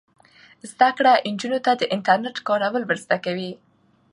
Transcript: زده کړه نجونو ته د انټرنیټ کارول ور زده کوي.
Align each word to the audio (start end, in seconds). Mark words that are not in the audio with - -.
زده 0.71 0.89
کړه 0.97 1.13
نجونو 1.33 1.59
ته 1.65 1.71
د 1.77 1.83
انټرنیټ 1.95 2.37
کارول 2.47 2.83
ور 2.85 2.97
زده 3.05 3.17
کوي. 3.25 3.51